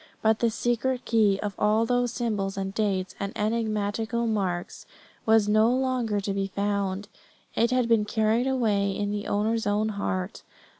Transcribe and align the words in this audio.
But 0.23 0.39
the 0.39 0.49
secret 0.49 1.05
key 1.05 1.39
of 1.43 1.53
all 1.59 1.85
those 1.85 2.11
symbols 2.11 2.57
and 2.57 2.73
dates 2.73 3.13
and 3.19 3.37
enigmatical 3.37 4.25
marks 4.25 4.87
was 5.27 5.47
no 5.47 5.69
longer 5.69 6.19
to 6.21 6.33
be 6.33 6.47
found; 6.47 7.07
it 7.53 7.69
had 7.69 7.87
been 7.87 8.05
carried 8.05 8.47
away 8.47 8.89
in 8.97 9.11
the 9.11 9.27
owner's 9.27 9.67
own 9.67 9.89
heart. 9.89 10.41